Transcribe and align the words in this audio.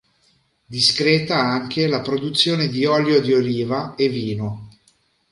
Discreta 0.65 1.37
anche 1.37 1.85
la 1.85 2.01
produzione 2.01 2.69
di 2.69 2.85
olio 2.85 3.21
di 3.21 3.33
oliva 3.35 3.93
e 3.93 4.09
vino. 4.09 4.69